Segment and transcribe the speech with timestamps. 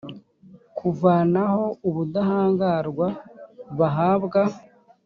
[0.77, 3.07] kuvanaho ubudahangarwa
[3.79, 4.39] bahabwa